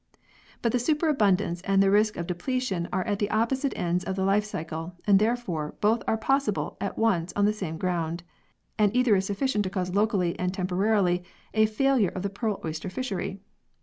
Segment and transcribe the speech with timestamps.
[0.63, 4.23] But the superabundance and the risk of depletion are at the opposite ends of the
[4.25, 8.23] life cycle, and, therefore, both are possible at once on the same ground
[8.79, 12.89] and either is sufficient to cause locally and temporarily a failure of the pearl oyster
[12.89, 13.41] fishery.